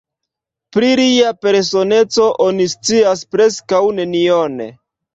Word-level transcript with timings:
Pri 0.77 0.89
lia 0.99 1.33
personeco 1.43 2.27
oni 2.49 2.69
scias 2.75 3.25
preskaŭ 3.37 3.87
nenion. 4.03 4.63